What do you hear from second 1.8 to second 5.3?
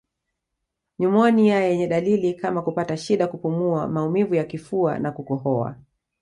dalili kama kupata shida kupumua maumivu ya kifua na